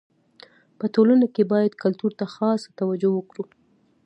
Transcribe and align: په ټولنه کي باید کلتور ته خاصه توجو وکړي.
په 0.79 0.85
ټولنه 0.95 1.25
کي 1.35 1.43
باید 1.51 1.79
کلتور 1.83 2.11
ته 2.19 2.25
خاصه 2.33 2.69
توجو 2.79 3.09
وکړي. 3.15 3.43